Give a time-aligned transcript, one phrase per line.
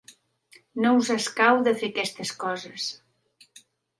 [0.85, 2.87] No us escau de fer aquestes coses.